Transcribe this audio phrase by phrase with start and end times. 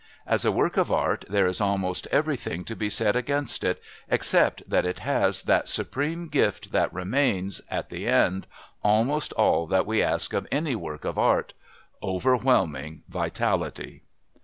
[0.25, 4.67] As a work of art there is almost everything to be said against it, except
[4.67, 8.47] that it has that supreme gift that remains, at the end,
[8.83, 11.53] almost all that we ask of any work of art,
[12.01, 14.01] overwhelming vitality.